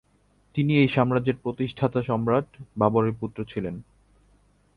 [0.55, 2.47] তিনি এই সাম্রাজ্যের প্রতিষ্ঠাতা সম্রাট
[2.77, 3.75] বাবরের পুত্র ছিলেন।